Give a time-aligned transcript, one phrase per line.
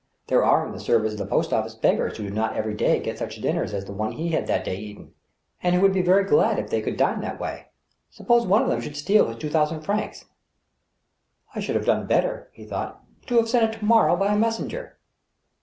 [0.25, 2.99] There are in the service of the post office beggars who do not every day
[2.99, 5.13] get such dinners as the one he had that day eaten,
[5.61, 7.67] and who would be very glad if they could dine that way—
[8.09, 10.25] suppose one of them should steal his two thousand francs?"
[11.55, 14.39] I should have done better," he thought," to have sent it to morrow by a
[14.39, 14.97] messenger."